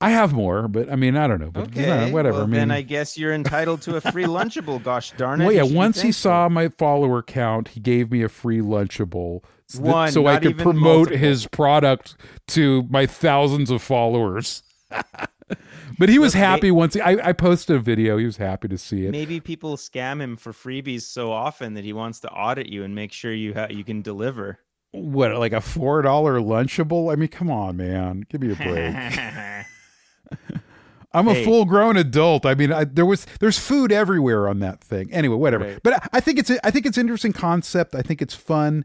I 0.00 0.10
have 0.10 0.32
more, 0.32 0.68
but 0.68 0.92
I 0.92 0.96
mean, 0.96 1.16
I 1.16 1.26
don't 1.26 1.40
know. 1.40 1.50
But 1.50 1.68
Okay. 1.68 2.12
whatever. 2.12 2.34
Well, 2.36 2.42
I 2.44 2.46
mean, 2.46 2.54
then 2.60 2.70
I 2.70 2.82
guess 2.82 3.18
you're 3.18 3.32
entitled 3.34 3.82
to 3.82 3.96
a 3.96 4.00
free 4.00 4.24
Lunchable. 4.38 4.80
Gosh 4.82 5.10
darn 5.16 5.40
it! 5.40 5.44
well, 5.46 5.52
yeah. 5.54 5.62
Once 5.64 6.00
he 6.02 6.12
saw 6.12 6.48
my 6.48 6.68
follower 6.68 7.22
count, 7.22 7.68
he 7.68 7.80
gave 7.80 8.10
me 8.12 8.22
a 8.22 8.28
free 8.28 8.60
Lunchable, 8.60 9.42
so, 9.66 9.78
that- 9.82 9.92
One, 9.92 10.12
so 10.12 10.26
I 10.26 10.38
could 10.38 10.56
promote 10.58 11.08
multiple. 11.08 11.18
his 11.18 11.46
product 11.48 12.16
to 12.48 12.86
my 12.90 13.06
thousands 13.06 13.70
of 13.70 13.82
followers. 13.82 14.62
but 15.98 16.08
he 16.08 16.18
was 16.18 16.34
Look, 16.34 16.40
may- 16.40 16.46
happy 16.46 16.70
once 16.70 16.94
he, 16.94 17.00
I, 17.00 17.28
I 17.28 17.32
posted 17.32 17.76
a 17.76 17.78
video. 17.78 18.18
He 18.18 18.24
was 18.24 18.36
happy 18.36 18.68
to 18.68 18.78
see 18.78 19.06
it. 19.06 19.10
Maybe 19.10 19.40
people 19.40 19.76
scam 19.76 20.20
him 20.20 20.36
for 20.36 20.52
freebies 20.52 21.02
so 21.02 21.32
often 21.32 21.74
that 21.74 21.84
he 21.84 21.92
wants 21.92 22.20
to 22.20 22.30
audit 22.30 22.66
you 22.68 22.84
and 22.84 22.94
make 22.94 23.12
sure 23.12 23.32
you 23.32 23.54
ha- 23.54 23.68
you 23.70 23.84
can 23.84 24.02
deliver. 24.02 24.58
What, 24.92 25.34
like 25.36 25.52
a 25.52 25.60
four 25.60 26.02
dollar 26.02 26.40
Lunchable? 26.40 27.12
I 27.12 27.16
mean, 27.16 27.28
come 27.28 27.50
on, 27.50 27.76
man, 27.76 28.24
give 28.28 28.40
me 28.40 28.52
a 28.52 28.56
break. 28.56 29.66
I'm 31.12 31.26
a 31.26 31.42
full 31.42 31.64
grown 31.64 31.96
adult. 31.96 32.44
I 32.44 32.54
mean, 32.54 32.70
I, 32.70 32.84
there 32.84 33.06
was 33.06 33.26
there's 33.40 33.58
food 33.58 33.90
everywhere 33.90 34.46
on 34.46 34.60
that 34.60 34.82
thing. 34.82 35.12
Anyway, 35.12 35.36
whatever. 35.36 35.64
Right. 35.64 35.80
But 35.82 35.94
I, 35.94 36.08
I 36.14 36.20
think 36.20 36.38
it's 36.38 36.50
a, 36.50 36.64
I 36.66 36.70
think 36.70 36.84
it's 36.84 36.98
an 36.98 37.02
interesting 37.02 37.32
concept. 37.32 37.94
I 37.94 38.02
think 38.02 38.20
it's 38.20 38.34
fun. 38.34 38.84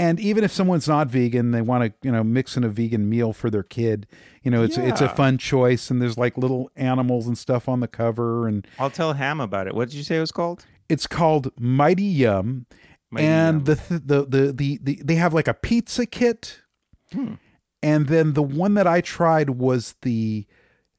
And 0.00 0.18
even 0.18 0.44
if 0.44 0.50
someone's 0.50 0.88
not 0.88 1.08
vegan, 1.08 1.50
they 1.50 1.60
want 1.60 1.84
to 1.84 2.06
you 2.06 2.10
know 2.10 2.24
mix 2.24 2.56
in 2.56 2.64
a 2.64 2.68
vegan 2.68 3.08
meal 3.08 3.32
for 3.32 3.50
their 3.50 3.62
kid. 3.62 4.06
You 4.42 4.50
know, 4.50 4.62
it's 4.62 4.78
it's 4.78 5.00
a 5.00 5.08
fun 5.08 5.36
choice. 5.36 5.90
And 5.90 6.00
there's 6.00 6.16
like 6.16 6.38
little 6.38 6.70
animals 6.74 7.26
and 7.26 7.36
stuff 7.36 7.68
on 7.68 7.80
the 7.80 7.88
cover, 7.88 8.48
and 8.48 8.66
I'll 8.78 8.90
tell 8.90 9.12
Ham 9.12 9.40
about 9.40 9.66
it. 9.66 9.74
What 9.74 9.90
did 9.90 9.96
you 9.96 10.02
say 10.02 10.16
it 10.16 10.20
was 10.20 10.32
called? 10.32 10.64
it's 10.90 11.06
called 11.06 11.52
Mighty 11.58 12.02
Yum. 12.02 12.66
Mighty 13.10 13.26
and 13.26 13.56
Yum. 13.58 13.64
the, 13.64 13.76
th- 13.76 14.02
the 14.04 14.24
the 14.26 14.52
the 14.52 14.80
the 14.82 15.02
they 15.04 15.14
have 15.14 15.32
like 15.32 15.48
a 15.48 15.54
pizza 15.54 16.04
kit. 16.04 16.60
Hmm. 17.12 17.34
And 17.82 18.08
then 18.08 18.34
the 18.34 18.42
one 18.42 18.74
that 18.74 18.86
I 18.86 19.00
tried 19.00 19.50
was 19.50 19.94
the 20.02 20.46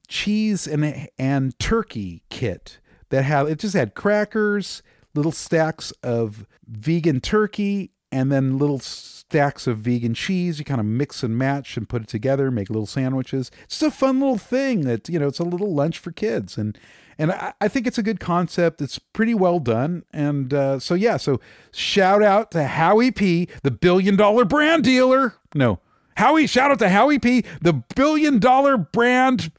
cheese 0.07 0.65
and 0.65 1.09
and 1.19 1.57
turkey 1.59 2.23
kit 2.29 2.79
that 3.09 3.23
had 3.23 3.47
it 3.47 3.59
just 3.59 3.75
had 3.75 3.93
crackers, 3.93 4.81
little 5.13 5.31
stacks 5.31 5.91
of 6.03 6.47
vegan 6.67 7.19
turkey, 7.19 7.91
and 8.11 8.31
then 8.31 8.57
little 8.57 8.79
stacks 8.79 9.65
of 9.67 9.77
vegan 9.79 10.13
cheese. 10.13 10.59
You 10.59 10.65
kind 10.65 10.79
of 10.81 10.85
mix 10.85 11.23
and 11.23 11.37
match 11.37 11.77
and 11.77 11.87
put 11.87 12.01
it 12.03 12.07
together, 12.07 12.51
make 12.51 12.69
little 12.69 12.85
sandwiches. 12.85 13.49
It's 13.63 13.79
just 13.79 13.93
a 13.93 13.97
fun 13.97 14.19
little 14.19 14.37
thing 14.37 14.81
that 14.81 15.07
you 15.07 15.19
know. 15.19 15.27
It's 15.27 15.39
a 15.39 15.43
little 15.43 15.73
lunch 15.73 15.99
for 15.99 16.11
kids, 16.11 16.57
and 16.57 16.77
and 17.17 17.31
I, 17.31 17.53
I 17.61 17.67
think 17.67 17.87
it's 17.87 17.97
a 17.97 18.03
good 18.03 18.19
concept. 18.19 18.81
It's 18.81 18.99
pretty 18.99 19.33
well 19.33 19.59
done, 19.59 20.03
and 20.11 20.53
uh, 20.53 20.79
so 20.79 20.93
yeah. 20.95 21.17
So 21.17 21.39
shout 21.71 22.21
out 22.21 22.51
to 22.51 22.65
Howie 22.65 23.11
P, 23.11 23.47
the 23.63 23.71
billion 23.71 24.15
dollar 24.15 24.45
brand 24.45 24.83
dealer. 24.83 25.35
No. 25.55 25.79
Howie, 26.17 26.45
shout 26.45 26.71
out 26.71 26.79
to 26.79 26.89
Howie 26.89 27.19
P, 27.19 27.45
the 27.61 27.83
billion 27.95 28.39
dollar 28.39 28.77
brand 28.77 29.51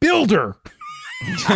builder. 0.00 0.56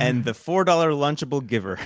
and 0.00 0.24
the 0.24 0.34
four 0.34 0.64
dollar 0.64 0.90
Lunchable 0.90 1.46
giver. 1.46 1.78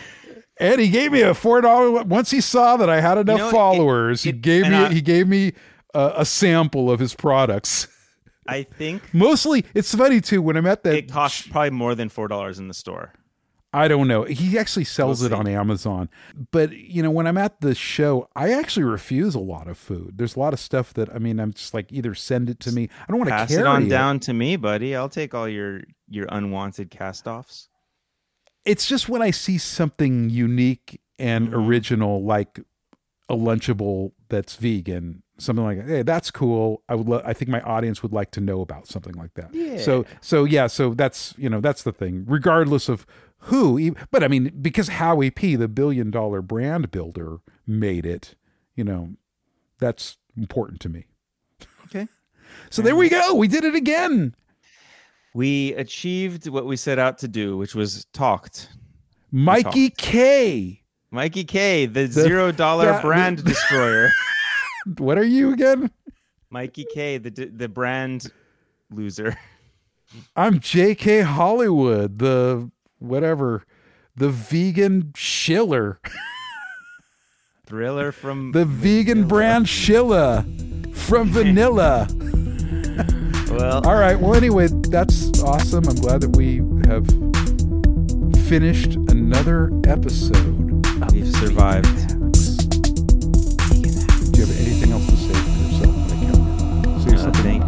And 0.62 0.80
he 0.80 0.88
gave 0.88 1.12
me 1.12 1.20
a 1.22 1.34
four 1.34 1.60
dollar. 1.60 2.02
Once 2.04 2.30
he 2.30 2.40
saw 2.40 2.76
that 2.76 2.88
I 2.90 3.00
had 3.00 3.18
enough 3.18 3.38
know, 3.38 3.48
it- 3.48 3.52
followers, 3.52 4.22
he 4.22 4.32
gave 4.32 4.62
me 4.68 4.74
I- 4.74 4.92
he 4.92 5.00
gave 5.00 5.28
me 5.28 5.52
a, 5.94 6.12
a 6.18 6.24
sample 6.24 6.90
of 6.90 7.00
his 7.00 7.14
products. 7.14 7.88
I 8.46 8.64
think 8.64 9.02
Mostly, 9.14 9.64
it's 9.74 9.94
funny 9.94 10.20
too 10.20 10.42
when 10.42 10.56
I'm 10.56 10.66
at 10.66 10.82
that. 10.84 10.94
it 10.94 11.10
costs 11.12 11.46
probably 11.46 11.70
more 11.70 11.94
than 11.94 12.08
four 12.08 12.28
dollars 12.28 12.58
in 12.58 12.68
the 12.68 12.74
store. 12.74 13.12
I 13.74 13.88
don't 13.88 14.06
know. 14.06 14.24
He 14.24 14.58
actually 14.58 14.84
sells 14.84 15.22
We'll 15.22 15.32
it 15.32 15.34
on 15.34 15.46
Amazon. 15.46 16.10
But, 16.50 16.72
you 16.76 17.02
know, 17.02 17.10
when 17.10 17.26
I'm 17.26 17.38
at 17.38 17.62
the 17.62 17.74
show, 17.74 18.28
I 18.36 18.52
actually 18.52 18.82
refuse 18.84 19.34
a 19.34 19.38
lot 19.40 19.66
of 19.66 19.78
food. 19.78 20.18
There's 20.18 20.36
a 20.36 20.40
lot 20.40 20.52
of 20.52 20.60
stuff 20.60 20.92
that 20.92 21.08
I 21.14 21.18
mean, 21.18 21.40
I'm 21.40 21.54
just 21.54 21.72
like 21.72 21.90
either 21.90 22.14
send 22.14 22.50
it 22.50 22.60
to 22.60 22.72
me. 22.72 22.90
I 23.00 23.06
don't 23.10 23.16
want 23.18 23.28
to 23.28 23.34
Pass 23.34 23.48
carry 23.48 23.62
it 23.62 23.66
on 23.66 23.88
down 23.88 24.20
to 24.20 24.34
me, 24.34 24.56
buddy. 24.56 24.94
I'll 24.94 25.08
take 25.08 25.34
all 25.34 25.48
your 25.48 25.80
your 26.08 26.26
unwanted 26.28 26.90
cast-offs. 26.90 27.68
It's 28.64 28.86
just 28.86 29.08
when 29.08 29.22
I 29.22 29.30
see 29.30 29.58
something 29.58 30.30
unique 30.30 31.00
and 31.18 31.48
Mhm. 31.48 31.54
original 31.66 32.22
like 32.24 32.60
a 33.28 33.34
lunchable 33.36 34.12
that's 34.28 34.56
vegan, 34.56 35.22
something 35.38 35.64
like 35.64 35.86
hey, 35.86 36.02
that's 36.02 36.30
cool. 36.30 36.82
I 36.88 36.94
would 36.94 37.08
lo- 37.08 37.22
I 37.24 37.32
think 37.32 37.48
my 37.50 37.60
audience 37.62 38.02
would 38.02 38.12
like 38.12 38.30
to 38.32 38.40
know 38.40 38.60
about 38.60 38.86
something 38.86 39.14
like 39.14 39.34
that. 39.34 39.52
So 39.80 40.00
Yeah. 40.02 40.08
so 40.20 40.44
yeah, 40.44 40.66
so 40.66 40.94
that's, 40.94 41.34
you 41.38 41.48
know, 41.48 41.60
that's 41.60 41.82
the 41.82 41.92
thing. 41.92 42.24
Regardless 42.26 42.88
of 42.88 43.06
who, 43.46 43.94
but 44.10 44.22
I 44.22 44.28
mean 44.28 44.52
because 44.60 44.88
Howie 44.88 45.30
P, 45.30 45.56
the 45.56 45.68
billion 45.68 46.10
dollar 46.10 46.42
brand 46.42 46.90
builder 46.90 47.38
made 47.66 48.06
it, 48.06 48.34
you 48.76 48.84
know, 48.84 49.14
that's 49.78 50.18
important 50.36 50.80
to 50.80 50.88
me. 50.88 51.06
Okay. 51.86 52.06
So 52.70 52.82
there 52.82 52.94
we 52.96 53.08
go. 53.08 53.34
We 53.34 53.48
did 53.48 53.64
it 53.64 53.74
again. 53.74 54.34
We 55.34 55.72
achieved 55.74 56.48
what 56.48 56.66
we 56.66 56.76
set 56.76 56.98
out 56.98 57.18
to 57.18 57.28
do, 57.28 57.56
which 57.56 57.74
was 57.74 58.04
talked. 58.12 58.68
Mikey 59.30 59.90
K. 59.90 60.82
Mikey 61.10 61.44
K, 61.44 61.86
the, 61.86 62.06
zero 62.06 62.52
dollar 62.52 62.86
that- 62.86 63.02
brand 63.02 63.44
destroyer. 63.44 64.10
What 64.98 65.16
are 65.18 65.24
you 65.24 65.52
again? 65.52 65.90
Mikey 66.50 66.86
K, 66.92 67.18
the 67.18 67.30
the 67.30 67.68
brand 67.68 68.30
loser. 68.90 69.38
I'm 70.36 70.60
JK 70.60 71.22
Hollywood, 71.24 72.18
the 72.18 72.70
whatever, 72.98 73.64
the 74.14 74.28
vegan 74.28 75.12
shiller, 75.16 75.98
Thriller 77.64 78.12
from 78.12 78.52
the 78.52 78.66
vegan 78.66 79.26
brand 79.26 79.64
Shilla 79.66 80.44
from 80.94 81.30
Vanilla. 81.30 82.06
Well, 83.52 83.86
all 83.86 83.96
right. 83.96 84.18
Well, 84.18 84.34
anyway, 84.34 84.68
that's 84.68 85.42
awesome. 85.42 85.86
I'm 85.86 85.96
glad 85.96 86.22
that 86.22 86.36
we 86.36 86.62
have 86.88 87.06
finished 88.46 88.94
another 89.10 89.70
episode. 89.86 90.86
We've 91.12 91.28
survived. 91.36 92.08
Do 94.32 94.40
you 94.40 94.46
have 94.46 94.56
anything 94.58 94.92
else 94.92 95.06
to 95.06 95.16
say 95.16 95.34
for 95.34 95.50
yourself? 95.68 95.94
Say 97.04 97.14
uh, 97.14 97.18
something. 97.18 97.61